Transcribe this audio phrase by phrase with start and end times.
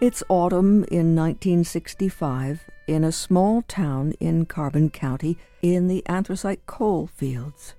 [0.00, 7.06] It's autumn in 1965 in a small town in Carbon County in the anthracite coal
[7.06, 7.74] fields.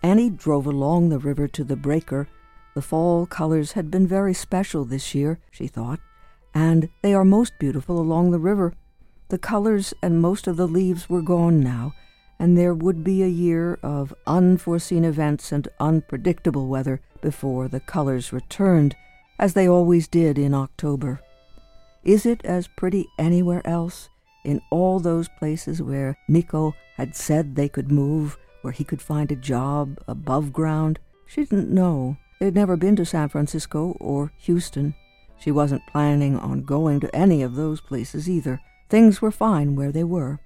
[0.00, 2.28] Annie drove along the river to the breaker.
[2.76, 5.98] The fall colors had been very special this year, she thought,
[6.54, 8.72] and they are most beautiful along the river.
[9.28, 11.94] The colors and most of the leaves were gone now,
[12.38, 18.32] and there would be a year of unforeseen events and unpredictable weather before the colors
[18.32, 18.94] returned,
[19.36, 21.20] as they always did in October.
[22.06, 24.10] Is it as pretty anywhere else,
[24.44, 29.32] in all those places where Nico had said they could move, where he could find
[29.32, 31.00] a job above ground?
[31.26, 32.16] She didn't know.
[32.38, 34.94] They'd never been to San Francisco or Houston.
[35.40, 38.60] She wasn't planning on going to any of those places either.
[38.88, 40.38] Things were fine where they were.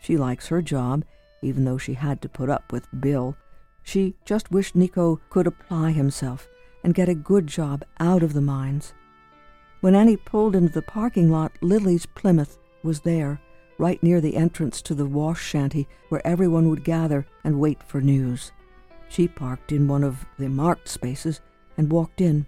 [0.00, 1.04] She likes her job,
[1.42, 3.36] even though she had to put up with Bill.
[3.82, 6.48] She just wished Nico could apply himself
[6.82, 8.94] and get a good job out of the mines.
[9.82, 13.40] When Annie pulled into the parking lot, Lily's Plymouth was there,
[13.78, 18.00] right near the entrance to the wash shanty where everyone would gather and wait for
[18.00, 18.52] news.
[19.08, 21.40] She parked in one of the marked spaces
[21.76, 22.46] and walked in.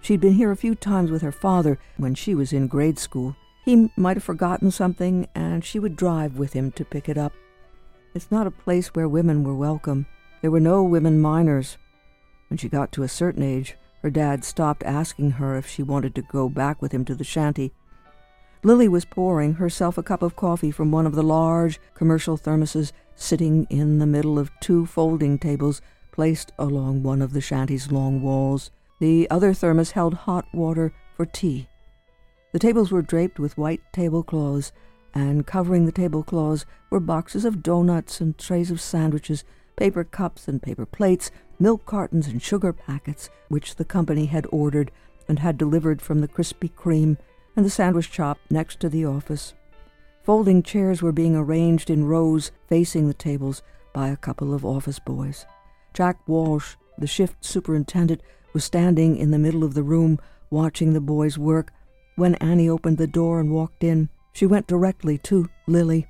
[0.00, 3.36] She'd been here a few times with her father when she was in grade school.
[3.64, 7.34] He might have forgotten something, and she would drive with him to pick it up.
[8.16, 10.06] It's not a place where women were welcome.
[10.42, 11.78] There were no women miners.
[12.48, 16.14] When she got to a certain age, her dad stopped asking her if she wanted
[16.14, 17.72] to go back with him to the shanty.
[18.62, 22.92] Lily was pouring herself a cup of coffee from one of the large commercial thermoses
[23.14, 25.80] sitting in the middle of two folding tables
[26.12, 28.70] placed along one of the shanty's long walls.
[29.00, 31.66] The other thermos held hot water for tea.
[32.52, 34.70] The tables were draped with white tablecloths,
[35.14, 39.44] and covering the tablecloths were boxes of doughnuts and trays of sandwiches,
[39.76, 44.90] paper cups and paper plates, milk cartons and sugar packets, which the company had ordered
[45.28, 47.16] and had delivered from the Krispy Kreme
[47.56, 49.54] and the sandwich shop next to the office.
[50.22, 54.98] Folding chairs were being arranged in rows facing the tables by a couple of office
[54.98, 55.46] boys.
[55.92, 60.18] Jack Walsh, the shift superintendent, was standing in the middle of the room
[60.50, 61.72] watching the boys work.
[62.16, 66.06] When Annie opened the door and walked in, she went directly to Lily.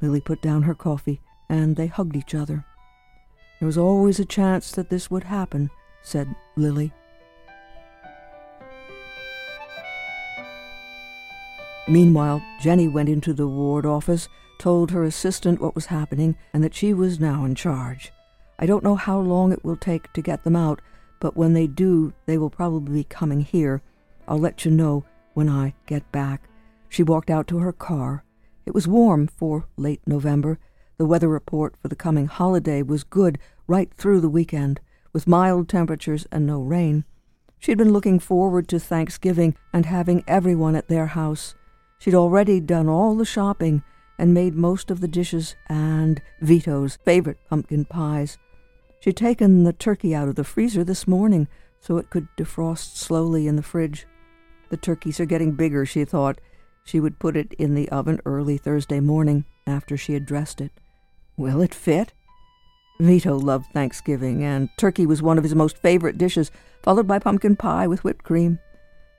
[0.00, 2.64] Lily put down her coffee, and they hugged each other.
[3.64, 5.70] There was always a chance that this would happen,
[6.02, 6.92] said Lily.
[11.88, 16.74] Meanwhile, Jenny went into the ward office, told her assistant what was happening, and that
[16.74, 18.12] she was now in charge.
[18.58, 20.82] I don't know how long it will take to get them out,
[21.18, 23.80] but when they do, they will probably be coming here.
[24.28, 26.50] I'll let you know when I get back.
[26.90, 28.24] She walked out to her car.
[28.66, 30.58] It was warm for late November.
[30.96, 34.80] The weather report for the coming holiday was good right through the weekend,
[35.12, 37.04] with mild temperatures and no rain.
[37.58, 41.54] She'd been looking forward to Thanksgiving and having everyone at their house.
[41.98, 43.82] She'd already done all the shopping
[44.18, 48.36] and made most of the dishes and Vito's favorite pumpkin pies.
[49.00, 51.48] She'd taken the turkey out of the freezer this morning
[51.80, 54.06] so it could defrost slowly in the fridge.
[54.68, 56.40] The turkeys are getting bigger, she thought.
[56.84, 60.72] She would put it in the oven early Thursday morning after she had dressed it.
[61.36, 62.12] Will it fit?
[63.00, 66.50] Vito loved Thanksgiving, and turkey was one of his most favorite dishes,
[66.82, 68.58] followed by pumpkin pie with whipped cream.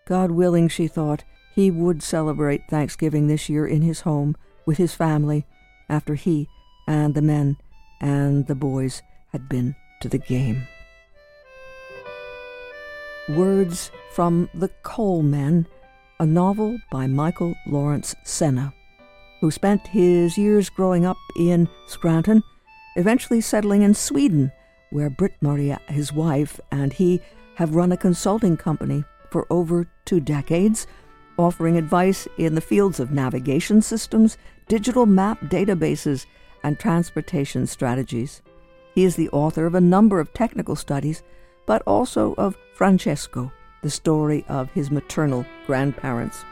[0.07, 4.93] God willing, she thought, he would celebrate Thanksgiving this year in his home with his
[4.93, 5.45] family
[5.89, 6.47] after he
[6.87, 7.57] and the men
[8.01, 10.67] and the boys had been to the game.
[13.29, 15.67] Words from The Coal Men,
[16.19, 18.73] a novel by Michael Lawrence Senna
[19.45, 22.41] who spent his years growing up in Scranton,
[22.95, 24.51] eventually settling in Sweden,
[24.89, 27.21] where Britt Maria, his wife, and he
[27.55, 30.87] have run a consulting company for over two decades,
[31.37, 36.25] offering advice in the fields of navigation systems, digital map databases,
[36.63, 38.41] and transportation strategies.
[38.93, 41.21] He is the author of a number of technical studies,
[41.65, 43.51] but also of Francesco,
[43.81, 46.43] the story of his maternal grandparents.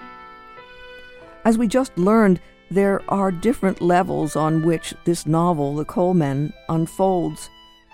[1.45, 2.39] As we just learned,
[2.73, 7.49] there are different levels on which this novel, The Coalmen, unfolds.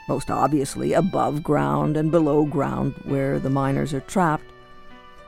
[0.07, 4.45] Most obviously above ground and below ground, where the miners are trapped.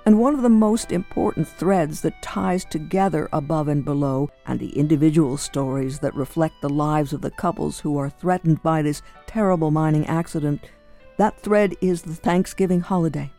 [0.05, 4.75] And one of the most important threads that ties together above and below, and the
[4.77, 9.69] individual stories that reflect the lives of the couples who are threatened by this terrible
[9.69, 10.61] mining accident,
[11.17, 13.29] that thread is the Thanksgiving holiday.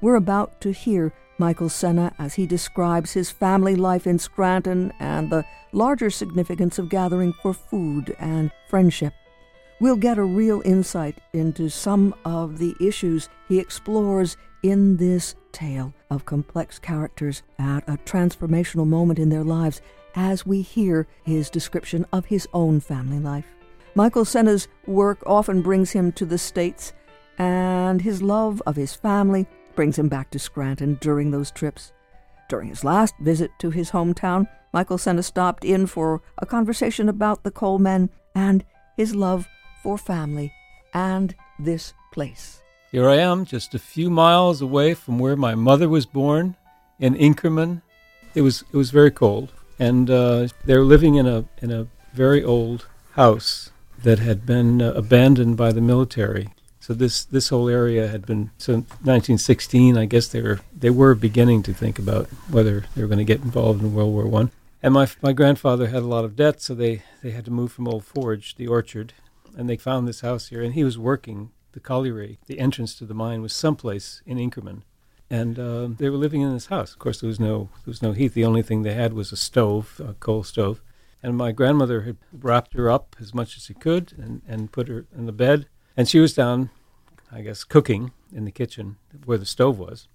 [0.00, 5.30] We're about to hear Michael Senna as he describes his family life in Scranton and
[5.30, 9.14] the larger significance of gathering for food and friendship.
[9.80, 15.94] We'll get a real insight into some of the issues he explores in this tale
[16.10, 19.80] of complex characters at a transformational moment in their lives
[20.14, 23.46] as we hear his description of his own family life.
[23.94, 26.92] Michael Senna's work often brings him to the States,
[27.38, 31.92] and his love of his family brings him back to Scranton during those trips.
[32.48, 37.42] During his last visit to his hometown, Michael Senna stopped in for a conversation about
[37.42, 38.64] the Coalmen and
[38.96, 39.48] his love
[39.82, 40.52] for family
[40.94, 42.62] and this place.
[42.90, 46.56] Here I am, just a few miles away from where my mother was born
[46.98, 47.82] in Inkerman.
[48.34, 52.42] It was it was very cold, and uh, they're living in a in a very
[52.42, 53.70] old house
[54.02, 56.48] that had been uh, abandoned by the military.
[56.80, 59.98] So this this whole area had been so 1916.
[59.98, 63.24] I guess they were they were beginning to think about whether they were going to
[63.24, 64.50] get involved in World War One.
[64.82, 67.70] And my my grandfather had a lot of debt, so they they had to move
[67.70, 69.12] from Old Forge, the orchard,
[69.56, 70.62] and they found this house here.
[70.62, 72.38] And he was working the colliery.
[72.46, 74.82] The entrance to the mine was someplace in Inkerman,
[75.28, 76.92] and uh, they were living in this house.
[76.92, 78.32] Of course, there was no there was no heat.
[78.32, 80.80] The only thing they had was a stove, a coal stove.
[81.22, 84.88] And my grandmother had wrapped her up as much as she could and, and put
[84.88, 85.66] her in the bed.
[86.00, 86.70] And she was down,
[87.30, 90.08] I guess, cooking in the kitchen where the stove was.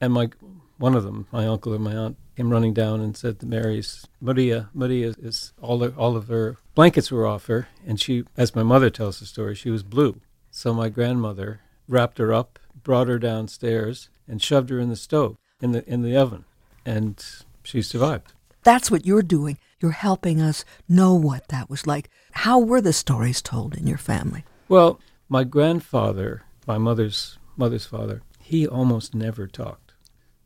[0.00, 0.30] And my
[0.78, 4.06] one of them, my uncle or my aunt, came running down and said to Mary's,
[4.20, 8.54] Maria, Maria is all of, all of her blankets were off her, and she, as
[8.54, 10.20] my mother tells the story, she was blue.
[10.52, 15.36] So my grandmother wrapped her up, brought her downstairs, and shoved her in the stove,
[15.60, 16.44] in the in the oven,
[16.86, 17.20] and
[17.64, 18.34] she survived.
[18.62, 19.58] That's what you're doing.
[19.80, 22.08] You're helping us know what that was like.
[22.30, 24.44] How were the stories told in your family?
[24.68, 29.92] Well, my grandfather, my mother's mother's father, he almost never talked.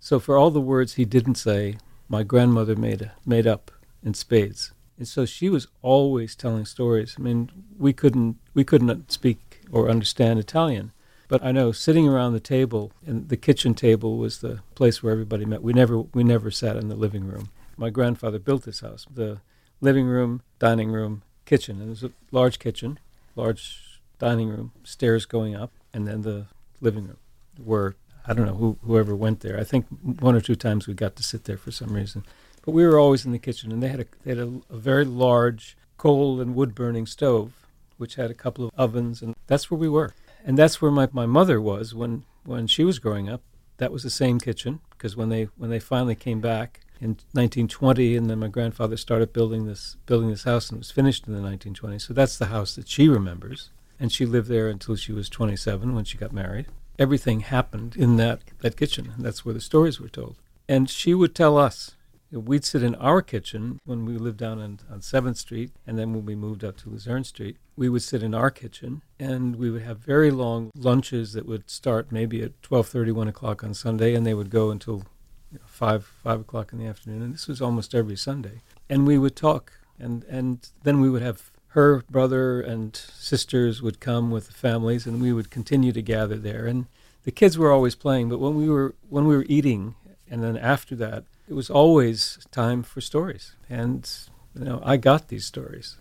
[0.01, 1.79] So for all the words he didn't say,
[2.09, 3.71] my grandmother made made up
[4.03, 4.73] in spades.
[4.97, 7.17] And so she was always telling stories.
[7.19, 10.93] I mean, we couldn't we couldn't speak or understand Italian,
[11.29, 15.13] but I know sitting around the table, and the kitchen table was the place where
[15.13, 15.63] everybody met.
[15.63, 17.51] We never we never sat in the living room.
[17.77, 19.07] My grandfather built this house.
[19.13, 19.41] The
[19.81, 21.81] living room, dining room, kitchen.
[21.81, 22.99] And it was a large kitchen,
[23.37, 23.88] large
[24.19, 26.47] dining room, stairs going up, and then the
[26.81, 27.19] living room
[27.63, 29.59] where I don't know who, whoever went there.
[29.59, 29.87] I think
[30.21, 32.25] one or two times we got to sit there for some reason.
[32.65, 34.77] But we were always in the kitchen, and they had a, they had a, a
[34.77, 37.53] very large coal and wood burning stove,
[37.97, 40.13] which had a couple of ovens, and that's where we were.
[40.45, 43.43] And that's where my, my mother was when, when she was growing up.
[43.79, 48.17] That was the same kitchen, because when they, when they finally came back, in 1920,
[48.17, 51.33] and then my grandfather started building this building this house, and it was finished in
[51.33, 52.03] the 1920s.
[52.03, 55.95] So that's the house that she remembers, and she lived there until she was 27
[55.95, 56.67] when she got married.
[56.99, 60.37] Everything happened in that that kitchen, that's where the stories were told.
[60.69, 61.95] And she would tell us.
[62.31, 66.13] We'd sit in our kitchen when we lived down on, on 7th Street, and then
[66.13, 69.71] when we moved up to Luzerne Street, we would sit in our kitchen, and we
[69.71, 74.15] would have very long lunches that would start maybe at 12:30, 1 o'clock on Sunday,
[74.15, 75.05] and they would go until
[75.51, 78.61] you know, five five o'clock in the afternoon, and this was almost every Sunday.
[78.91, 84.01] And we would talk, and and then we would have her brother and sisters would
[84.01, 86.67] come with the families, and we would continue to gather there.
[86.67, 86.87] And
[87.23, 89.95] the kids were always playing, but when we were when we were eating,
[90.29, 93.55] and then after that, it was always time for stories.
[93.71, 94.11] And
[94.57, 95.99] you know, I got these stories.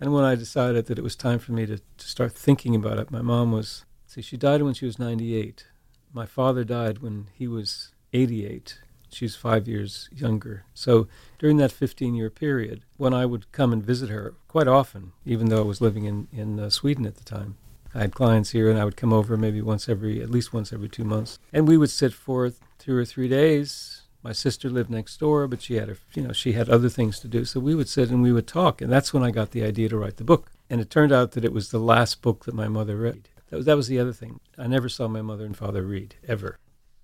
[0.00, 2.98] And when I decided that it was time for me to, to start thinking about
[2.98, 5.64] it, my mom was see, she died when she was 98.
[6.12, 8.80] My father died when he was 88
[9.12, 10.64] She's five years younger.
[10.74, 15.12] So during that 15 year period, when I would come and visit her quite often,
[15.24, 17.56] even though I was living in, in uh, Sweden at the time,
[17.94, 20.72] I had clients here and I would come over maybe once every, at least once
[20.72, 21.38] every two months.
[21.52, 24.02] And we would sit for two or three days.
[24.22, 27.18] My sister lived next door, but she had, a, you know, she had other things
[27.20, 27.44] to do.
[27.44, 28.80] So we would sit and we would talk.
[28.80, 30.52] And that's when I got the idea to write the book.
[30.68, 33.28] And it turned out that it was the last book that my mother read.
[33.48, 34.40] That was, that was the other thing.
[34.56, 36.58] I never saw my mother and father read, ever.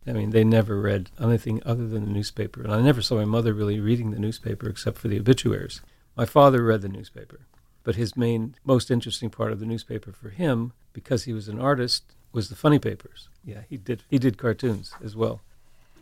[0.06, 2.62] I mean, they never read anything other than the newspaper.
[2.62, 5.80] And I never saw my mother really reading the newspaper except for the obituaries.
[6.16, 7.40] My father read the newspaper,
[7.82, 11.60] but his main, most interesting part of the newspaper for him, because he was an
[11.60, 13.28] artist, was the funny papers.
[13.44, 15.40] Yeah, he did, he did cartoons as well.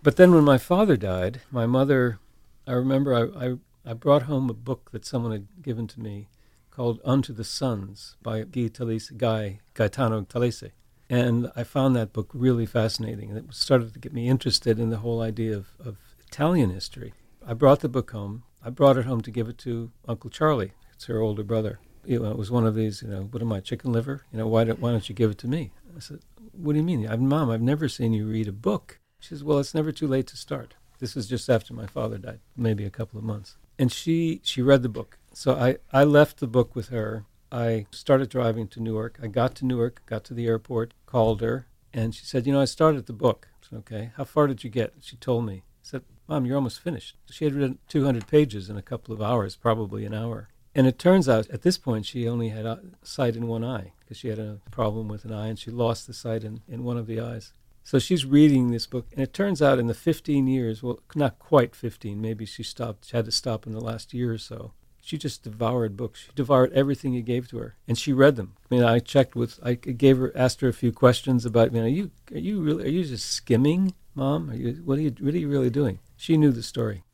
[0.03, 2.19] But then when my father died, my mother,
[2.67, 3.57] I remember I, I,
[3.87, 6.29] I brought home a book that someone had given to me
[6.71, 10.73] called Unto the Sons by Guy, Talese, Guy Gaetano Talese.
[11.11, 13.31] And I found that book really fascinating.
[13.31, 15.97] And it started to get me interested in the whole idea of, of
[16.27, 17.13] Italian history.
[17.47, 18.45] I brought the book home.
[18.65, 20.73] I brought it home to give it to Uncle Charlie.
[20.95, 21.79] It's her older brother.
[22.07, 24.23] It was one of these, you know, what am I, chicken liver?
[24.33, 25.73] You know, why don't, why don't you give it to me?
[25.97, 26.21] I said,
[26.53, 27.07] what do you mean?
[27.07, 29.01] I've, Mom, I've never seen you read a book.
[29.21, 30.75] She says, well, it's never too late to start.
[30.99, 33.57] This was just after my father died, maybe a couple of months.
[33.79, 35.19] And she, she read the book.
[35.33, 39.21] So I, I left the book with her I started driving to Newark.
[39.23, 42.61] I got to Newark, got to the airport, called her, And she said, You know,
[42.61, 43.49] I started the book.
[43.63, 44.11] Said, Okay.
[44.17, 44.95] How far did you get?
[45.01, 45.63] She told me.
[45.63, 47.17] I said, Mom, you're almost finished.
[47.31, 50.49] She had written 200 pages in a couple of hours, probably an hour.
[50.75, 52.67] And it turns out at this point she only had
[53.05, 56.09] sight in one eye because she had a problem with an eye and she lost
[56.09, 57.53] the sight in, in one of the eyes.
[57.85, 61.39] So she's reading this book, and it turns out in the 15 years, well, not
[61.39, 64.73] quite 15, maybe she stopped, she had to stop in the last year or so.
[65.05, 66.21] She just devoured books.
[66.21, 68.55] She devoured everything you gave to her, and she read them.
[68.71, 71.81] I mean, I checked with, I gave her, asked her a few questions about, you
[71.81, 74.51] know, are you, are you really, are you just skimming, mom?
[74.51, 75.99] Are you, what are you, what are you really doing?
[76.17, 77.05] She knew the story.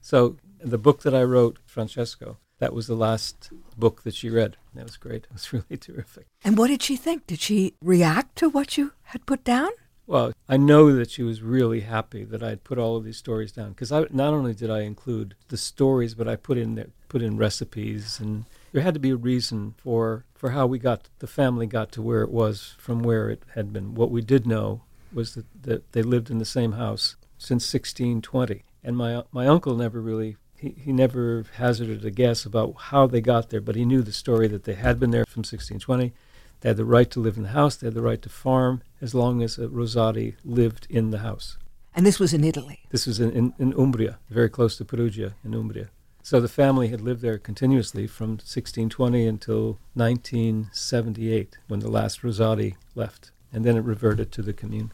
[0.00, 4.56] So the book that I wrote, Francesco, that was the last book that she read.
[4.74, 5.24] That was great.
[5.24, 6.26] It was really terrific.
[6.42, 7.26] And what did she think?
[7.26, 9.70] Did she react to what you had put down?
[10.06, 13.16] Well, I know that she was really happy that I had put all of these
[13.16, 16.76] stories down because I not only did I include the stories, but I put in
[16.76, 20.78] there, put in recipes, and there had to be a reason for for how we
[20.78, 23.94] got the family got to where it was from where it had been.
[23.94, 24.82] What we did know
[25.14, 29.74] was that, that they lived in the same house since 1620, and my my uncle
[29.74, 33.86] never really he, he never hazarded a guess about how they got there, but he
[33.86, 36.12] knew the story that they had been there from 1620
[36.60, 38.82] they had the right to live in the house, they had the right to farm
[39.00, 41.58] as long as uh, Rosati lived in the house.
[41.94, 42.80] And this was in Italy?
[42.90, 45.90] This was in, in, in Umbria, very close to Perugia in Umbria.
[46.26, 52.74] So the family had lived there continuously from 1620 until 1978 when the last Rosati
[52.96, 53.30] left.
[53.52, 54.90] And then it reverted to the commune.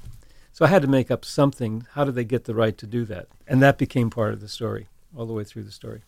[0.53, 1.87] So I had to make up something.
[1.93, 3.29] How did they get the right to do that?
[3.49, 6.03] And that became part of the story, all the way through the story.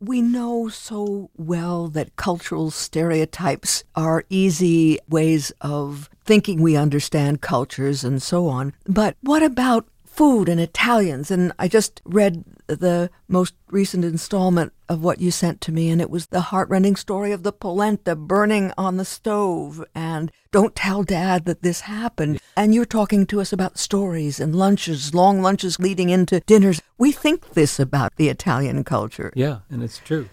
[0.00, 8.04] We know so well that cultural stereotypes are easy ways of thinking we understand cultures
[8.04, 8.72] and so on.
[8.86, 11.30] But what about food and Italians?
[11.30, 16.00] And I just read the most recent installment of what you sent to me, and
[16.00, 19.84] it was the heartrending story of the polenta burning on the stove.
[19.94, 22.40] And don't tell dad that this happened.
[22.56, 26.82] And you're talking to us about stories and lunches, long lunches leading into dinners.
[26.98, 29.32] We think this about the Italian culture.
[29.34, 30.28] Yeah, and it's true.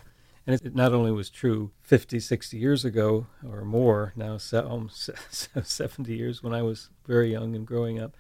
[0.50, 5.10] And it not only was true 50, 60 years ago or more, now um, almost
[5.64, 8.18] 70 years when I was very young and growing up,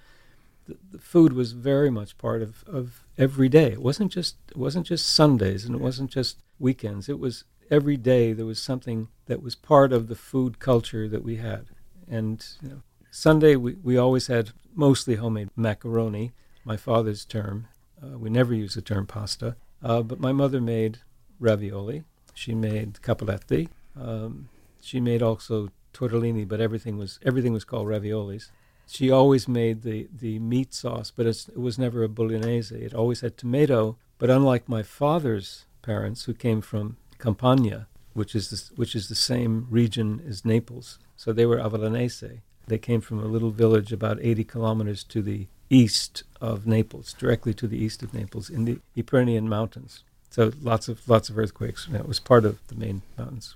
[0.69, 3.71] the, the food was very much part of, of every day.
[3.71, 7.09] It wasn't just it wasn't just Sundays and it wasn't just weekends.
[7.09, 11.23] It was every day there was something that was part of the food culture that
[11.23, 11.65] we had.
[12.07, 16.31] And you know, Sunday we, we always had mostly homemade macaroni,
[16.63, 17.67] my father's term.
[18.01, 19.55] Uh, we never used the term pasta.
[19.83, 20.99] Uh, but my mother made
[21.39, 22.03] ravioli.
[22.33, 23.69] She made cappelletti.
[23.99, 24.49] Um,
[24.81, 28.49] she made also tortellini, but everything was everything was called raviolis
[28.89, 32.75] she always made the, the meat sauce, but it was never a bolognese.
[32.75, 33.98] It always had tomato.
[34.17, 39.15] But unlike my father's parents, who came from Campania, which is the, which is the
[39.15, 42.41] same region as Naples, so they were Avellinese.
[42.67, 47.53] They came from a little village about 80 kilometers to the east of Naples, directly
[47.55, 50.03] to the east of Naples, in the Irpinian Mountains.
[50.29, 51.88] So lots of lots of earthquakes.
[51.91, 53.55] It was part of the main mountains.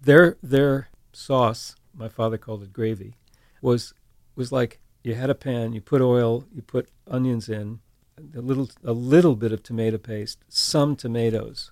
[0.00, 3.14] Their their sauce, my father called it gravy,
[3.62, 3.94] was
[4.36, 7.80] was like you had a pan, you put oil, you put onions in,
[8.36, 11.70] a little a little bit of tomato paste, some tomatoes,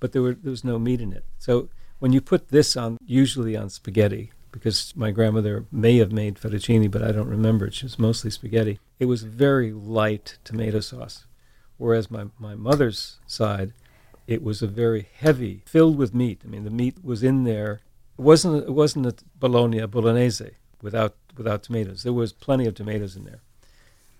[0.00, 1.24] but there were there was no meat in it.
[1.38, 6.36] So when you put this on, usually on spaghetti, because my grandmother may have made
[6.36, 7.82] fettuccine, but I don't remember it.
[7.82, 8.78] Was mostly spaghetti.
[8.98, 11.26] It was very light tomato sauce,
[11.76, 13.72] whereas my my mother's side,
[14.26, 16.40] it was a very heavy, filled with meat.
[16.44, 17.80] I mean, the meat was in there.
[18.18, 22.02] It wasn't it wasn't a bologna bolognese without without tomatoes.
[22.02, 23.40] There was plenty of tomatoes in there.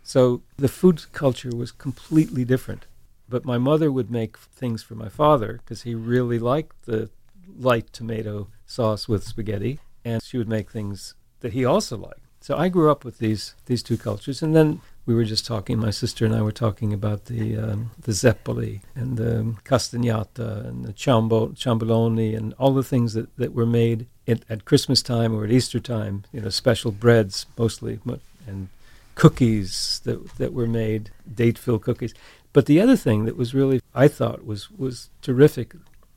[0.03, 2.87] So the food culture was completely different.
[3.29, 7.11] But my mother would make things for my father because he really liked the
[7.59, 12.21] light tomato sauce with spaghetti, and she would make things that he also liked.
[12.41, 15.79] So I grew up with these these two cultures, and then we were just talking.
[15.79, 20.85] My sister and I were talking about the um, the zeppoli and the castagnata and
[20.85, 25.35] the ciambo, ciamboloni and all the things that, that were made at, at Christmas time
[25.35, 28.01] or at Easter time, you know, special breads mostly,
[28.47, 28.69] and
[29.15, 32.15] cookies that that were made, date-filled cookies.
[32.53, 35.75] But the other thing that was really, I thought, was was terrific,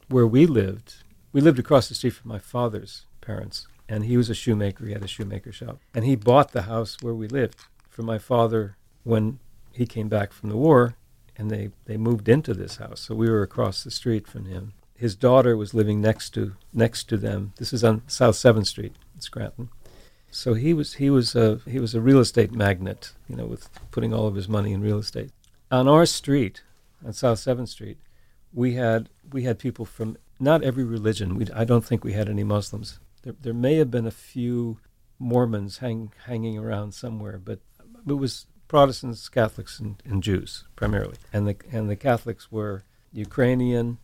[0.07, 1.03] where we lived.
[1.31, 4.85] We lived across the street from my father's parents, and he was a shoemaker.
[4.85, 7.55] He had a shoemaker shop, and he bought the house where we lived
[7.89, 9.39] for my father when
[9.71, 10.95] he came back from the war,
[11.37, 13.01] and they they moved into this house.
[13.01, 17.05] So we were across the street from him his daughter was living next to next
[17.05, 17.53] to them.
[17.57, 19.69] This is on South Seventh Street in Scranton.
[20.29, 23.69] So he was he was a he was a real estate magnate, you know, with
[23.91, 25.31] putting all of his money in real estate.
[25.71, 26.63] On our street,
[27.05, 27.97] on South Seventh Street,
[28.53, 31.35] we had we had people from not every religion.
[31.35, 32.99] We, I don't think we had any Muslims.
[33.23, 34.79] There, there may have been a few
[35.17, 37.59] Mormons hang, hanging around somewhere, but
[38.07, 41.15] it was Protestants, Catholics, and, and Jews primarily.
[41.31, 43.97] And the and the Catholics were Ukrainian,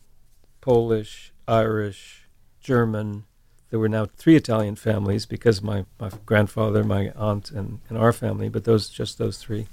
[0.65, 2.27] Polish, Irish,
[2.59, 3.25] German.
[3.69, 8.11] There were now three Italian families because my, my grandfather, my aunt, and, and our
[8.11, 9.67] family, but those just those three.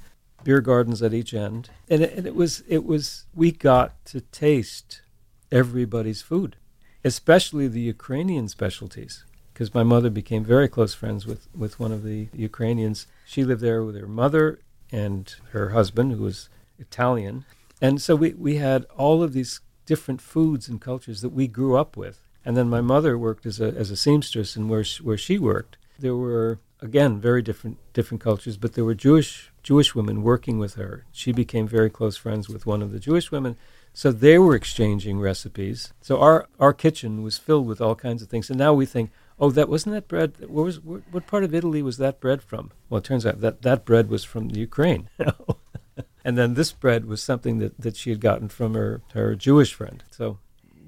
[0.44, 4.20] Beer gardens at each end, and it, and it was it was we got to
[4.20, 5.00] taste
[5.50, 6.56] everybody's food,
[7.02, 12.02] especially the Ukrainian specialties because my mother became very close friends with, with one of
[12.02, 13.06] the Ukrainians.
[13.24, 14.58] She lived there with her mother
[14.90, 17.44] and her husband, who was Italian.
[17.80, 21.76] And so we, we had all of these different foods and cultures that we grew
[21.76, 22.20] up with.
[22.44, 25.38] And then my mother worked as a, as a seamstress, and where she, where she
[25.38, 30.58] worked, there were again very different different cultures, but there were Jewish Jewish women working
[30.58, 31.04] with her.
[31.12, 33.56] She became very close friends with one of the Jewish women,
[33.92, 35.92] so they were exchanging recipes.
[36.00, 38.50] So our our kitchen was filled with all kinds of things.
[38.50, 40.34] And now we think, oh, that wasn't that bread.
[40.48, 42.72] Where was what, what part of Italy was that bread from?
[42.90, 45.08] Well, it turns out that that bread was from the Ukraine.
[46.24, 49.74] and then this bread was something that, that she had gotten from her, her Jewish
[49.74, 50.02] friend.
[50.10, 50.38] So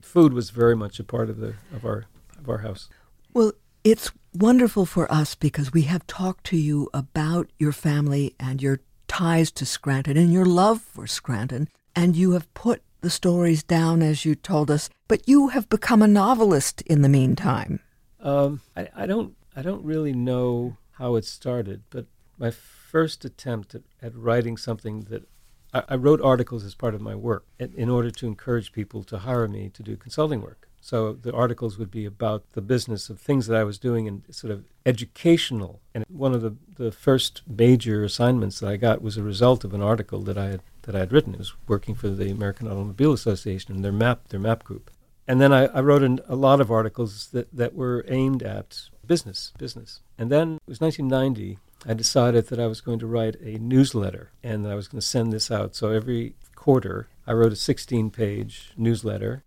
[0.03, 2.07] food was very much a part of the of our
[2.39, 2.89] of our house.
[3.33, 8.63] Well, it's wonderful for us because we have talked to you about your family and
[8.63, 13.63] your ties to Scranton and your love for Scranton, and you have put the stories
[13.63, 17.81] down as you told us, but you have become a novelist in the meantime.
[18.21, 22.07] Um, I, I don't I don't really know how it started, but
[22.39, 25.29] my first attempt at, at writing something that
[25.73, 29.03] I, I, wrote articles as part of my work in, in order to encourage people
[29.05, 30.69] to hire me to do consulting work.
[30.81, 34.23] So the articles would be about the business of things that I was doing and
[34.31, 35.81] sort of educational.
[35.95, 39.73] And one of the, the first major assignments that I got was a result of
[39.73, 41.33] an article that I had that I had written.
[41.33, 44.91] It was working for the American Automobile Association and their map their map group
[45.27, 48.89] and then I, I wrote an, a lot of articles that, that were aimed at
[49.07, 50.01] business, business.
[50.19, 51.59] And then it was 1990.
[51.87, 55.01] I decided that I was going to write a newsletter and that I was going
[55.01, 55.77] to send this out.
[55.77, 59.45] So every quarter, I wrote a 16-page newsletter,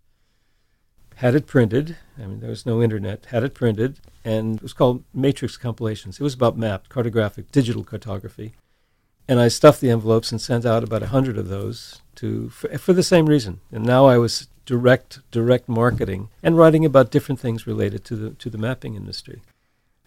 [1.16, 1.96] had it printed.
[2.16, 3.26] I mean, there was no internet.
[3.26, 6.20] Had it printed, and it was called Matrix Compilations.
[6.20, 8.52] It was about map, cartographic, digital cartography.
[9.26, 12.78] And I stuffed the envelopes and sent out about a hundred of those to for,
[12.78, 13.60] for the same reason.
[13.72, 18.30] And now I was direct direct marketing and writing about different things related to the
[18.30, 19.42] to the mapping industry.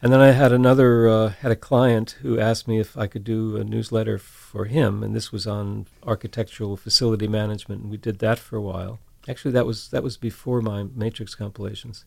[0.01, 3.23] And then I had another uh, had a client who asked me if I could
[3.23, 7.83] do a newsletter for him, and this was on architectural facility management.
[7.83, 8.99] And we did that for a while.
[9.27, 12.05] Actually, that was that was before my matrix compilations.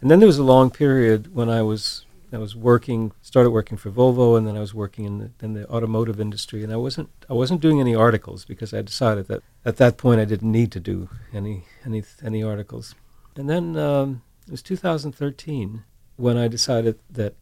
[0.00, 3.76] And then there was a long period when I was I was working, started working
[3.76, 6.64] for Volvo, and then I was working in the, in the automotive industry.
[6.64, 10.20] And I wasn't I wasn't doing any articles because I decided that at that point
[10.20, 12.94] I didn't need to do any any any articles.
[13.36, 15.84] And then um, it was 2013
[16.16, 17.34] when I decided that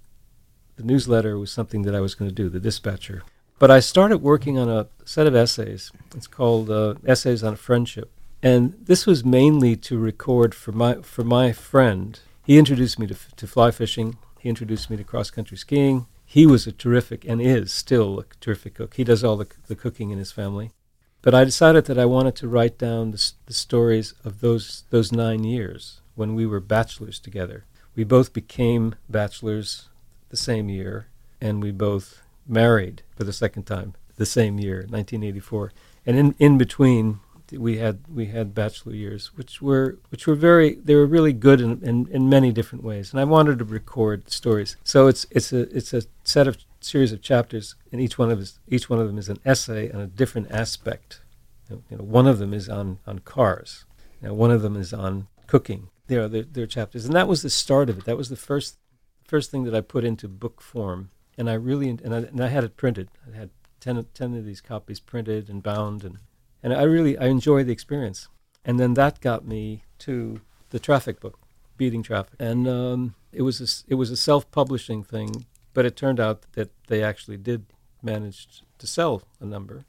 [0.76, 3.22] the newsletter was something that I was going to do, the Dispatcher.
[3.58, 5.92] But I started working on a set of essays.
[6.16, 8.10] It's called uh, Essays on Friendship,
[8.42, 12.18] and this was mainly to record for my for my friend.
[12.44, 16.06] He introduced me to, to fly fishing he introduced me to cross country skiing.
[16.24, 18.94] He was a terrific and is still a terrific cook.
[18.94, 20.72] He does all the, the cooking in his family.
[21.20, 25.12] But I decided that I wanted to write down the, the stories of those those
[25.12, 27.66] nine years when we were bachelors together.
[27.94, 29.88] We both became bachelors
[30.30, 31.08] the same year,
[31.40, 35.72] and we both married for the second time the same year, 1984.
[36.06, 40.76] And in, in between, we had we had bachelor years, which were which were very
[40.76, 43.12] they were really good in, in, in many different ways.
[43.12, 47.12] And I wanted to record stories, so it's it's a it's a set of series
[47.12, 50.00] of chapters, and each one of us each one of them is an essay on
[50.00, 51.20] a different aspect.
[51.68, 53.84] You know, one of them is on on cars.
[54.20, 55.88] Now, one of them is on cooking.
[56.06, 58.04] There are their, their chapters, and that was the start of it.
[58.04, 58.78] That was the first
[59.24, 62.48] first thing that I put into book form, and I really and I, and I
[62.48, 63.08] had it printed.
[63.32, 66.18] I had 10, 10 of these copies printed and bound and
[66.62, 68.28] and I really I enjoy the experience.
[68.64, 71.38] And then that got me to the traffic book,
[71.76, 76.20] Beating Traffic, and um, it was a, it was a self-publishing thing, but it turned
[76.20, 77.66] out that they actually did
[78.02, 79.84] manage to sell a number.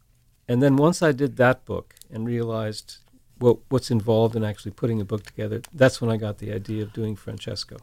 [0.47, 2.97] And then once I did that book and realized
[3.37, 6.83] what what's involved in actually putting a book together, that's when I got the idea
[6.83, 7.77] of doing Francesco.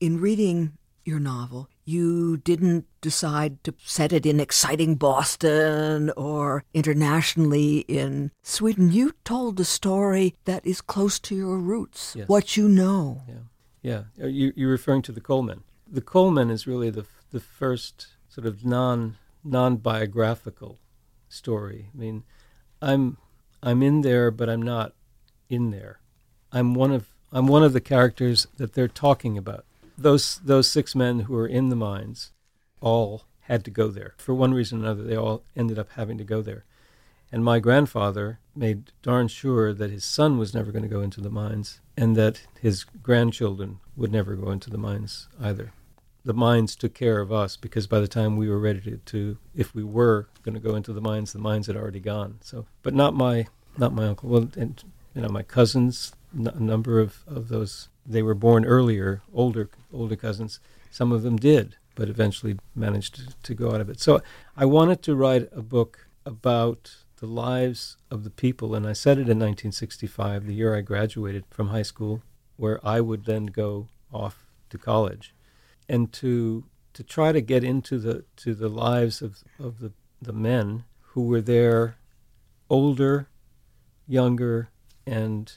[0.00, 0.72] In reading
[1.04, 8.92] your novel, you didn't decide to set it in exciting Boston or internationally in Sweden.
[8.92, 12.28] You told the story that is close to your roots, yes.
[12.28, 13.22] what you know.
[13.82, 14.26] Yeah, yeah.
[14.26, 15.62] You, you're referring to the Coalmen.
[15.90, 20.78] The Coalmen is really the the first sort of non non biographical
[21.28, 21.90] story.
[21.94, 22.24] I mean,
[22.80, 23.16] I'm
[23.62, 24.94] I'm in there, but I'm not
[25.48, 26.00] in there.
[26.52, 29.64] I'm one of I'm one of the characters that they're talking about
[29.98, 32.30] those those six men who are in the mines
[32.80, 34.14] all had to go there.
[34.18, 36.64] For one reason or another, they all ended up having to go there.
[37.32, 41.20] And my grandfather made darn sure that his son was never going to go into
[41.20, 45.72] the mines and that his grandchildren would never go into the mines either.
[46.24, 49.38] The mines took care of us because by the time we were ready to, to
[49.54, 52.38] if we were going to go into the mines, the mines had already gone.
[52.42, 54.28] So, but not my not my uncle.
[54.28, 54.82] Well, and
[55.14, 59.70] you know my cousins, n- a number of, of those they were born earlier, older
[59.92, 60.60] older cousins.
[60.90, 64.00] Some of them did, but eventually managed to, to go out of it.
[64.00, 64.20] So
[64.56, 69.18] I wanted to write a book about the lives of the people, and I said
[69.18, 72.22] it in 1965, the year I graduated from high school,
[72.56, 75.34] where I would then go off to college,
[75.88, 80.32] and to to try to get into the to the lives of, of the, the
[80.32, 81.96] men who were there,
[82.68, 83.28] older,
[84.06, 84.68] younger,
[85.06, 85.52] and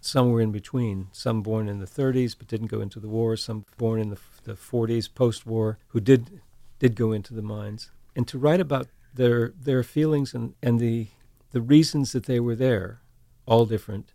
[0.00, 1.08] somewhere in between.
[1.12, 3.36] Some born in the 30s but didn't go into the war.
[3.36, 6.40] Some born in the, the 40s, post-war, who did
[6.78, 7.90] did go into the mines.
[8.14, 11.08] And to write about their their feelings and, and the
[11.52, 13.00] the reasons that they were there,
[13.46, 14.12] all different,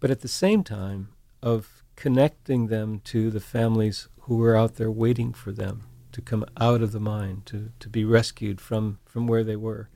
[0.00, 1.08] but at the same time
[1.42, 6.44] of connecting them to the families who were out there waiting for them to come
[6.60, 9.88] out of the mine, to, to be rescued from, from where they were,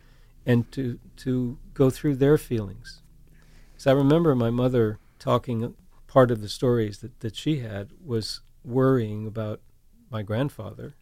[0.44, 3.02] and to to go through their feelings.
[3.72, 5.74] Because I remember my mother talking
[6.06, 9.60] part of the stories that, that she had was worrying about
[10.10, 10.94] my grandfather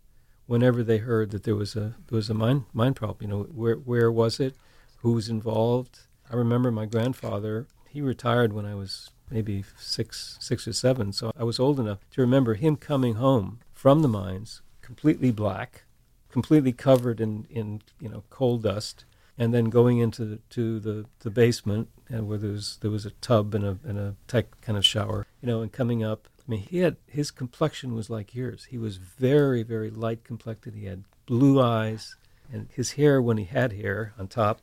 [0.47, 3.31] whenever they heard that there was a there was a mine mine problem.
[3.31, 4.57] You know, where where was it?
[4.99, 6.01] Who was involved?
[6.31, 7.69] I remember my grandfather.
[7.89, 11.99] He retired when I was maybe six six or seven, so I was old enough
[12.13, 15.85] to remember him coming home from the mines, completely black,
[16.31, 19.05] completely covered in in you know coal dust,
[19.37, 23.07] and then going into the, to the, the basement and where there was there was
[23.07, 26.29] a tub and a and a tech kind of shower, you know, and coming up.
[26.47, 28.67] I mean, he had his complexion was like yours.
[28.71, 30.75] He was very very light complected.
[30.75, 32.17] He had blue eyes,
[32.53, 34.63] and his hair when he had hair on top,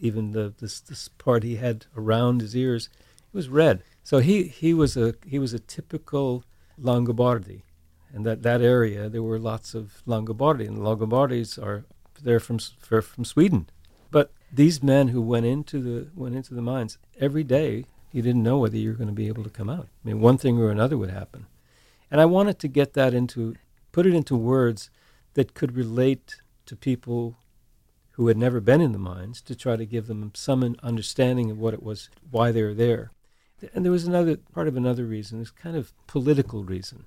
[0.00, 2.88] even the this this part he had around his ears,
[3.32, 3.82] it was red.
[4.02, 6.44] So he he was a he was a typical
[6.80, 7.62] Longobardi,
[8.12, 11.84] and that that area there were lots of Longobardi, and the Longobardis are
[12.22, 13.66] they're from from Sweden
[14.12, 18.44] but these men who went into the went into the mines every day, you didn't
[18.44, 19.88] know whether you were going to be able to come out.
[20.04, 21.46] I mean, one thing or another would happen.
[22.10, 23.56] And I wanted to get that into
[23.90, 24.90] put it into words
[25.34, 26.36] that could relate
[26.66, 27.38] to people
[28.12, 31.58] who had never been in the mines to try to give them some understanding of
[31.58, 33.10] what it was, why they were there.
[33.74, 37.04] And there was another part of another reason, this kind of political reason.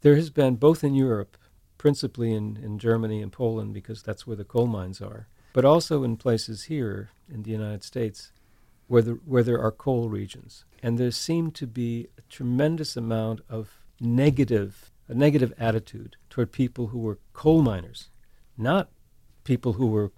[0.00, 1.36] There has been, both in Europe,
[1.76, 6.04] principally in, in Germany and Poland, because that's where the coal mines are, but also
[6.04, 8.32] in places here in the United States
[8.86, 10.64] where, the, where there are coal regions.
[10.82, 16.88] And there seemed to be a tremendous amount of negative, a negative attitude toward people
[16.88, 18.08] who were coal miners,
[18.56, 18.90] not
[19.44, 20.12] people who were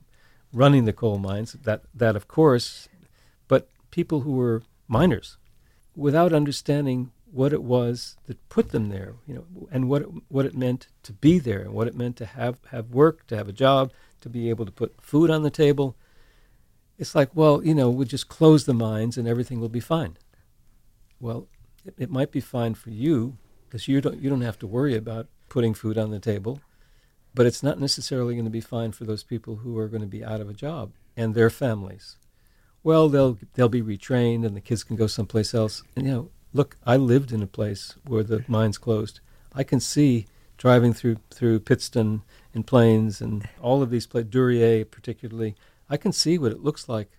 [0.52, 2.88] running the coal mines, that, that of course,
[3.48, 5.36] but people who were miners
[5.94, 10.46] without understanding what it was that put them there, you know, and what it, what
[10.46, 13.48] it meant to be there, and what it meant to have, have work, to have
[13.48, 15.96] a job, to be able to put food on the table.
[16.98, 20.16] It's like, well, you know, we'll just close the mines and everything will be fine.
[21.20, 21.48] Well,
[21.84, 24.96] it, it might be fine for you because you don't you don't have to worry
[24.96, 26.60] about putting food on the table,
[27.34, 30.06] but it's not necessarily going to be fine for those people who are going to
[30.06, 32.16] be out of a job and their families.
[32.82, 35.82] Well, they'll they'll be retrained and the kids can go someplace else.
[35.94, 39.20] And you know, look, I lived in a place where the mines closed.
[39.54, 42.22] I can see driving through through Pittston
[42.54, 45.54] and Plains and all of these places, Duryea particularly,
[45.88, 47.10] I can see what it looks like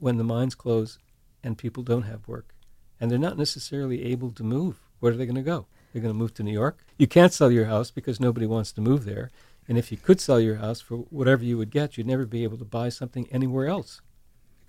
[0.00, 0.98] when the mines close
[1.42, 2.54] and people don't have work.
[3.00, 4.80] And they're not necessarily able to move.
[4.98, 5.66] Where are they going to go?
[5.92, 6.84] They're going to move to New York.
[6.98, 9.30] You can't sell your house because nobody wants to move there.
[9.68, 12.44] And if you could sell your house for whatever you would get, you'd never be
[12.44, 14.00] able to buy something anywhere else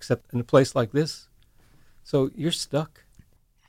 [0.06, 1.26] except in a place like this.
[2.04, 3.02] So you're stuck.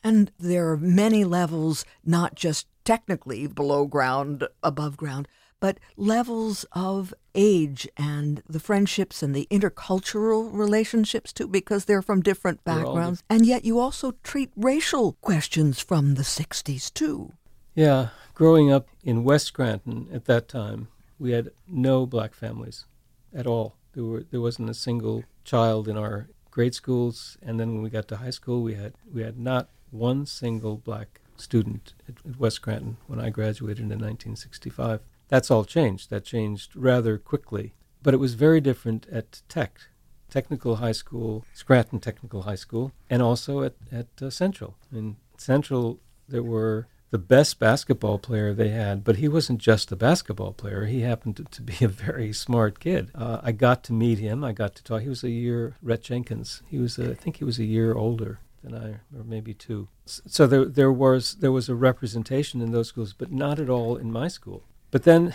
[0.03, 5.27] And there are many levels, not just technically below ground, above ground,
[5.59, 12.21] but levels of age and the friendships and the intercultural relationships too, because they're from
[12.21, 13.23] different backgrounds.
[13.27, 17.33] And yet you also treat racial questions from the 60s too.
[17.73, 22.85] Yeah, growing up in West Scranton at that time, we had no black families
[23.33, 23.73] at all.
[23.93, 27.89] There were there wasn't a single child in our grade schools, and then when we
[27.89, 32.39] got to high school, we had we had not one single black student at, at
[32.39, 35.01] West Scranton when I graduated in 1965.
[35.29, 36.09] That's all changed.
[36.09, 37.73] That changed rather quickly.
[38.03, 39.79] But it was very different at Tech,
[40.29, 44.77] Technical High School, Scranton Technical High School, and also at, at uh, Central.
[44.91, 49.95] In Central, there were the best basketball player they had, but he wasn't just a
[49.95, 50.85] basketball player.
[50.85, 53.11] He happened to, to be a very smart kid.
[53.15, 54.43] Uh, I got to meet him.
[54.43, 55.01] I got to talk.
[55.01, 56.61] He was a year, Rhett Jenkins.
[56.67, 59.87] He was, a, I think he was a year older than I, or maybe two.
[60.05, 63.95] So there, there was there was a representation in those schools, but not at all
[63.95, 64.63] in my school.
[64.91, 65.33] But then,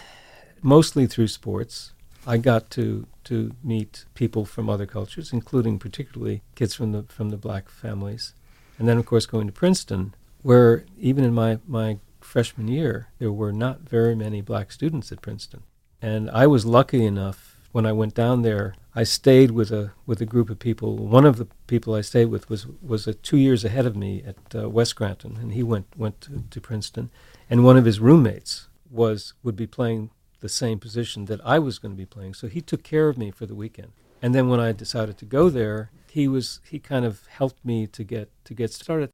[0.63, 1.93] mostly through sports,
[2.27, 7.31] I got to to meet people from other cultures, including particularly kids from the from
[7.31, 8.35] the black families,
[8.79, 13.33] and then of course going to Princeton, where even in my my freshman year there
[13.33, 15.63] were not very many black students at Princeton,
[16.01, 18.75] and I was lucky enough when I went down there.
[18.95, 20.97] I stayed with a with a group of people.
[20.97, 24.23] One of the people I stayed with was was a two years ahead of me
[24.25, 27.11] at uh, West Scranton, and he went went to, to Princeton,
[27.49, 31.79] and one of his roommates was would be playing the same position that I was
[31.79, 32.35] going to be playing.
[32.35, 33.93] So he took care of me for the weekend.
[34.21, 37.87] And then when I decided to go there, he was he kind of helped me
[37.87, 39.11] to get to get started.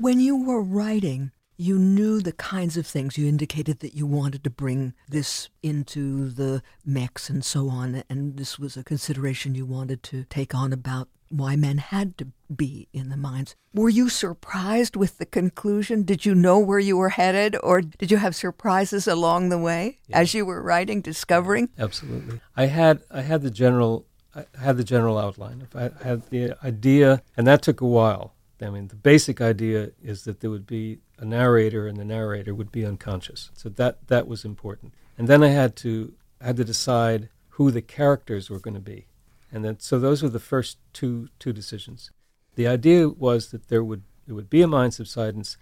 [0.00, 4.44] When you were writing, you knew the kinds of things you indicated that you wanted
[4.44, 9.66] to bring this into the mix and so on and this was a consideration you
[9.66, 13.56] wanted to take on about why men had to be in the mines.
[13.74, 16.04] Were you surprised with the conclusion?
[16.04, 19.98] Did you know where you were headed, or did you have surprises along the way
[20.06, 20.20] yeah.
[20.20, 21.70] as you were writing, discovering?
[21.76, 22.40] Absolutely.
[22.56, 25.66] I had I had the general I had the general outline.
[25.74, 28.32] I had the idea, and that took a while.
[28.60, 32.54] I mean, the basic idea is that there would be a narrator, and the narrator
[32.54, 33.50] would be unconscious.
[33.54, 34.94] So that that was important.
[35.16, 39.06] And then I had to had to decide who the characters were going to be.
[39.50, 42.10] And then, so those were the first two two decisions.
[42.54, 45.56] The idea was that there would there would be a mine subsidence.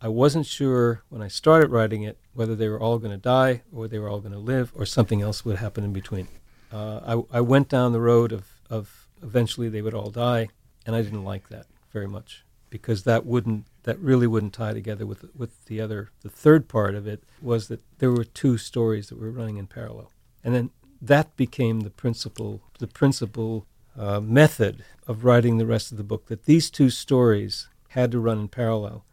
[0.00, 3.62] I wasn't sure when I started writing it whether they were all going to die
[3.72, 6.26] or they were all going to live or something else would happen in between.
[6.72, 10.48] Uh, I, I went down the road of, of eventually they would all die,
[10.86, 15.06] and I didn't like that very much because that wouldn't that really wouldn't tie together
[15.06, 19.08] with with the other the third part of it was that there were two stories
[19.08, 20.10] that were running in parallel
[20.42, 25.98] and then that became the principal the principal uh, method of writing the rest of
[25.98, 26.26] the book.
[26.26, 29.04] That these two stories had to run in parallel,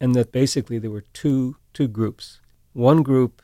[0.00, 2.40] and that basically there were two two groups.
[2.72, 3.42] One group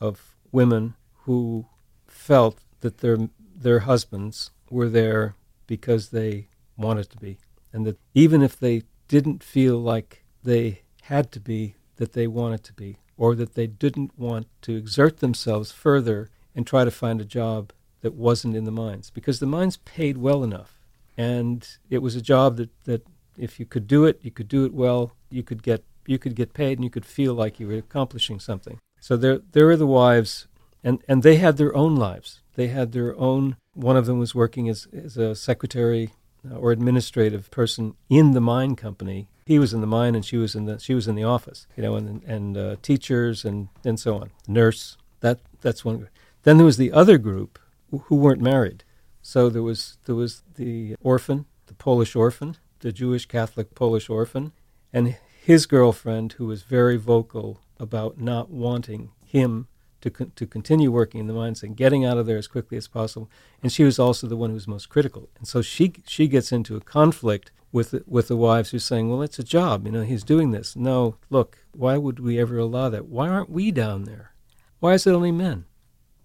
[0.00, 1.66] of women who
[2.06, 7.38] felt that their their husbands were there because they wanted to be,
[7.72, 12.64] and that even if they didn't feel like they had to be, that they wanted
[12.64, 17.20] to be, or that they didn't want to exert themselves further and try to find
[17.20, 20.78] a job that wasn't in the mines because the mines paid well enough.
[21.16, 23.06] And it was a job that, that
[23.38, 26.34] if you could do it, you could do it well, you could get you could
[26.34, 28.78] get paid and you could feel like you were accomplishing something.
[29.00, 30.48] So there there are the wives
[30.82, 32.40] and, and they had their own lives.
[32.56, 36.10] They had their own one of them was working as, as a secretary
[36.50, 39.28] or administrative person in the mine company.
[39.44, 41.66] He was in the mine and she was in the she was in the office,
[41.76, 44.30] you know, and and uh, teachers and and so on.
[44.46, 44.96] Nurse.
[45.20, 46.08] That that's one.
[46.42, 47.58] Then there was the other group
[47.90, 48.84] who weren't married.
[49.20, 54.52] So there was there was the orphan, the Polish orphan, the Jewish Catholic Polish orphan,
[54.92, 59.66] and his girlfriend who was very vocal about not wanting him
[60.02, 62.76] to con- to continue working in the mines and getting out of there as quickly
[62.76, 63.30] as possible.
[63.62, 65.30] And she was also the one who was most critical.
[65.38, 69.08] And so she she gets into a conflict with the, with the wives who's saying,
[69.08, 69.86] "Well, it's a job.
[69.86, 70.76] You know, he's doing this.
[70.76, 73.06] No, look, why would we ever allow that?
[73.06, 74.34] Why aren't we down there?
[74.80, 75.64] Why is it only men?"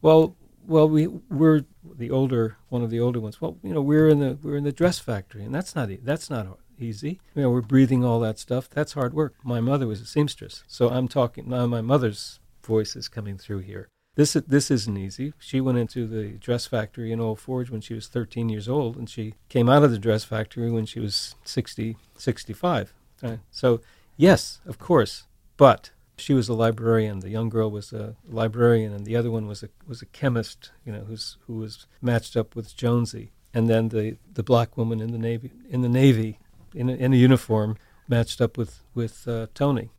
[0.02, 0.36] Well,
[0.68, 3.40] well, we we're the older one of the older ones.
[3.40, 6.30] Well, you know, we're in the we're in the dress factory, and that's not that's
[6.30, 7.20] not easy.
[7.36, 8.70] You know, we're breathing all that stuff.
[8.70, 9.36] That's hard work.
[9.44, 11.66] My mother was a seamstress, so I'm talking now.
[11.66, 13.88] My mother's voice is coming through here.
[14.16, 15.34] This this isn't easy.
[15.40, 18.98] She went into the dress factory in Old Forge when she was 13 years old,
[18.98, 22.94] and she came out of the dress factory when she was 60, 65.
[23.22, 23.40] Right?
[23.52, 23.82] So,
[24.16, 27.20] yes, of course, but she was a librarian.
[27.20, 30.72] The young girl was a librarian, and the other one was a was a chemist.
[30.84, 33.32] You know, who's who was matched up with Jonesy.
[33.54, 36.40] And then the, the black woman in the navy in the navy
[36.76, 37.78] in a, in a uniform
[38.08, 39.90] matched up with with uh, Tony.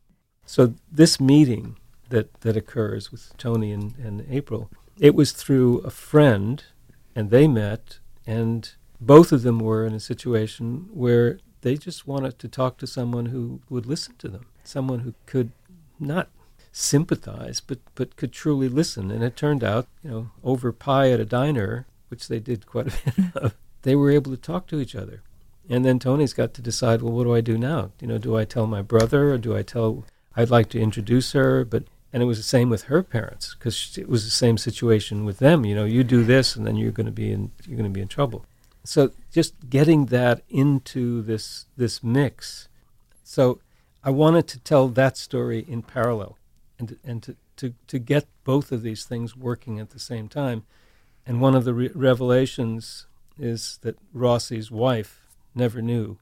[0.45, 1.77] So this meeting
[2.11, 6.65] that that occurs with Tony and, and April, it was through a friend,
[7.15, 12.39] and they met, and both of them were in a situation where they just wanted
[12.39, 15.53] to talk to someone who would listen to them, someone who could
[15.99, 16.29] not
[16.73, 19.11] sympathize, but, but could truly listen.
[19.11, 22.89] And it turned out, you know, over pie at a diner, which they did quite
[22.89, 25.23] a bit of, they were able to talk to each other.
[25.69, 27.91] And then Tony's got to decide, well, what do I do now?
[28.01, 30.05] You know, do I tell my brother or do I tell,
[30.37, 33.99] I'd like to introduce her, but, and it was the same with her parents because
[33.99, 35.65] it was the same situation with them.
[35.65, 37.95] You know, you do this and then you're going to be in, you're going to
[37.95, 38.47] be in trouble.
[38.85, 42.69] So just getting that into this, this mix.
[43.23, 43.61] So
[44.03, 46.39] I wanted to tell that story in parallel
[46.79, 50.65] and, and to, to, to get both of these things working at the same time.
[51.27, 53.07] And one of the re- revelations
[53.39, 56.19] is that Rossi's wife never knew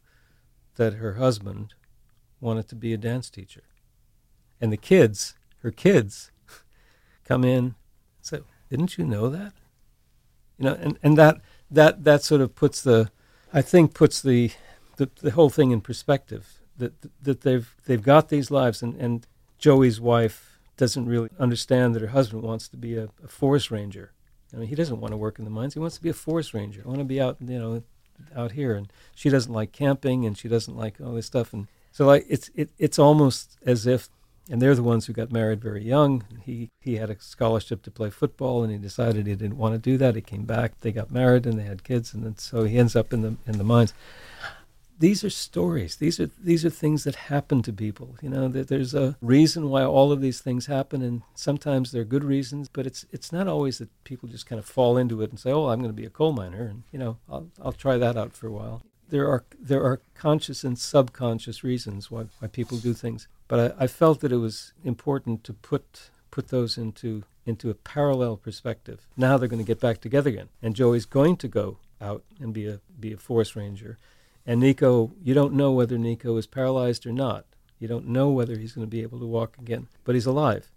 [0.75, 1.75] that her husband
[2.41, 3.63] wanted to be a dance teacher.
[4.61, 5.35] And the kids,
[5.67, 6.31] her kids,
[7.25, 7.75] come in
[8.23, 9.53] say, Didn't you know that?
[10.59, 13.11] You know, and, and that, that, that sort of puts the,
[13.53, 14.53] I think, puts the,
[14.97, 16.61] the, the whole thing in perspective.
[16.79, 19.27] That, that they've, they've got these lives, and, and
[19.59, 24.13] Joey's wife doesn't really understand that her husband wants to be a, a forest ranger.
[24.55, 25.75] I mean, he doesn't want to work in the mines.
[25.75, 26.83] He wants to be a forest ranger.
[26.85, 27.83] I want to be out, you know,
[28.37, 28.75] out here.
[28.75, 31.53] And she doesn't like camping, and she doesn't like all this stuff.
[31.53, 34.11] And so, like, it's it, it's almost as if,
[34.51, 36.25] and they're the ones who got married very young.
[36.45, 39.79] He he had a scholarship to play football, and he decided he didn't want to
[39.79, 40.15] do that.
[40.15, 40.81] He came back.
[40.81, 43.37] They got married, and they had kids, and then, so he ends up in the
[43.47, 43.93] in the mines
[44.99, 45.97] these are stories.
[45.97, 48.17] These are these are things that happen to people.
[48.23, 52.05] You know, that there's a reason why all of these things happen, and sometimes they're
[52.05, 52.69] good reasons.
[52.69, 55.53] But it's it's not always that people just kind of fall into it and say,
[55.53, 58.17] "Oh, I'm going to be a coal miner," and you know, I'll I'll try that
[58.17, 58.83] out for a while.
[59.09, 63.29] There are there are conscious and subconscious reasons why why people do things.
[63.49, 67.75] But I, I felt that it was important to put put those into into a
[67.75, 69.07] parallel perspective.
[69.17, 72.53] Now they're going to get back together again, and Joey's going to go out and
[72.53, 73.99] be a be a forest ranger
[74.47, 77.45] and Nico, you don't know whether Nico is paralyzed or not.
[77.81, 80.71] You don't know whether he's going to be able to walk again, but he's alive.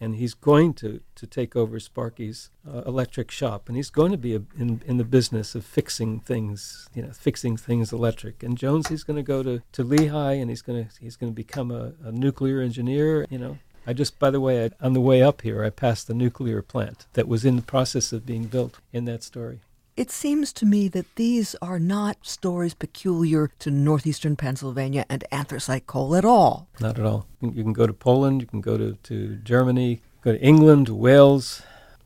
[0.00, 4.18] And he's going to, to take over Sparky's uh, electric shop, and he's going to
[4.18, 8.42] be a, in, in the business of fixing things, you know, fixing things electric.
[8.42, 11.32] And Jones, he's going to go to, to Lehigh, and he's going to he's going
[11.32, 13.26] to become a, a nuclear engineer.
[13.30, 16.08] You know, I just, by the way, I, on the way up here, I passed
[16.08, 19.60] the nuclear plant that was in the process of being built in that story.
[19.96, 25.86] It seems to me that these are not stories peculiar to northeastern Pennsylvania and anthracite
[25.86, 26.68] coal at all.
[26.80, 27.26] Not at all.
[27.40, 31.62] You can go to Poland, you can go to, to Germany, go to England, Wales.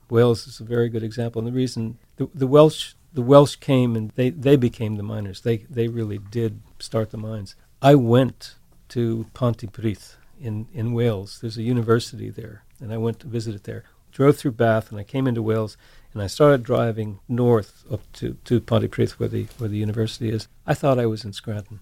[0.08, 1.40] Wales is a very good example.
[1.40, 5.40] And the reason the, the Welsh the Welsh came and they, they became the miners.
[5.40, 7.56] They they really did start the mines.
[7.82, 8.54] I went
[8.90, 11.38] to Pontypridd in, in Wales.
[11.40, 13.84] There's a university there, and I went to visit it there.
[14.12, 15.76] Drove through Bath, and I came into Wales,
[16.12, 20.48] and I started driving north up to, to Pontypridd, where the, where the university is.
[20.66, 21.80] I thought I was in Scranton.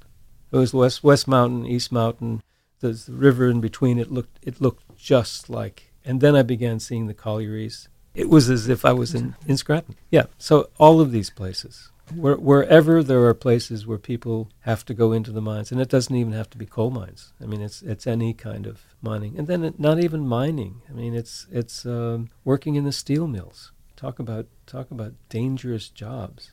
[0.53, 2.43] It was West, West Mountain, East Mountain,
[2.81, 3.99] there's the river in between.
[3.99, 5.93] It looked, it looked just like.
[6.05, 7.89] And then I began seeing the collieries.
[8.15, 9.97] It was as if I was in, in Scranton.
[10.11, 11.91] Yeah, so all of these places.
[12.15, 15.91] Where, wherever there are places where people have to go into the mines, and it
[15.91, 17.35] doesn't even have to be coal mines.
[17.41, 20.81] I mean, it's it's any kind of mining, and then it, not even mining.
[20.89, 25.89] I mean, it's it's um, working in the steel mills talk about talk about dangerous
[25.89, 26.53] jobs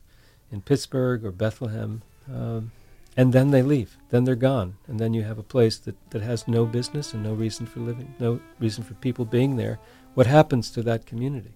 [0.51, 2.71] in Pittsburgh or Bethlehem, um,
[3.15, 3.97] and then they leave.
[4.09, 7.23] Then they're gone, and then you have a place that, that has no business and
[7.23, 9.79] no reason for living, no reason for people being there.
[10.15, 11.53] What happens to that community?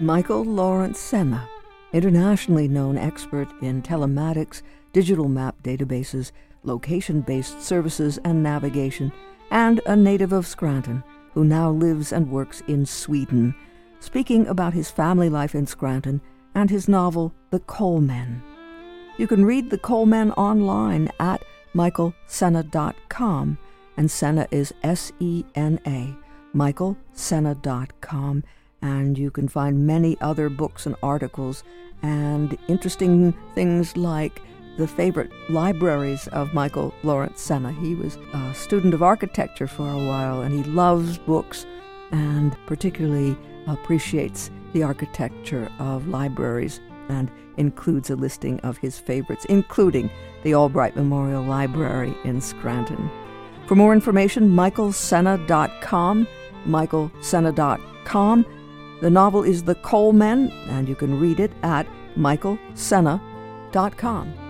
[0.00, 1.48] Michael Lawrence Sena,
[1.92, 9.12] internationally known expert in telematics, digital map databases, location based services, and navigation
[9.54, 13.54] and a native of Scranton who now lives and works in Sweden,
[14.00, 16.20] speaking about his family life in Scranton
[16.54, 18.42] and his novel The Coalmen.
[19.16, 21.42] You can read The Coalmen online at
[21.74, 23.58] michaelsena.com,
[23.96, 26.14] and Sena is S E N A,
[26.54, 28.44] michaelsena.com,
[28.82, 31.62] and you can find many other books and articles
[32.02, 34.40] and interesting things like
[34.76, 37.72] the favorite libraries of Michael Lawrence Sena.
[37.72, 41.66] He was a student of architecture for a while and he loves books
[42.10, 50.10] and particularly appreciates the architecture of libraries and includes a listing of his favorites, including
[50.42, 53.10] the Albright Memorial Library in Scranton.
[53.66, 56.26] For more information, michaelsena.com,
[56.66, 58.46] michaelsena.com.
[59.00, 64.43] The novel is The Coalmen, and you can read it at michaelsena.com.